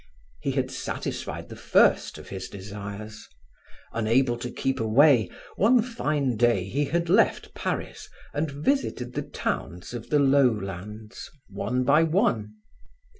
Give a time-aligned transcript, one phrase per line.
[0.41, 3.27] He had satisfied the first of his desires.
[3.93, 9.93] Unable to keep away, one fine day he had left Paris and visited the towns
[9.93, 12.55] of the Low Lands, one by one.